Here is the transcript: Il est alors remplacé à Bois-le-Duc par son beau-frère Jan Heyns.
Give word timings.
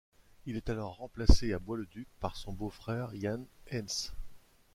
Il 0.47 0.55
est 0.55 0.71
alors 0.71 0.95
remplacé 0.95 1.53
à 1.53 1.59
Bois-le-Duc 1.59 2.07
par 2.21 2.35
son 2.35 2.53
beau-frère 2.53 3.11
Jan 3.13 3.45
Heyns. 3.69 4.09